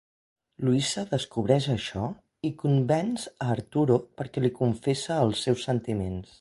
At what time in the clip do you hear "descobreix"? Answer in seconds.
1.11-1.67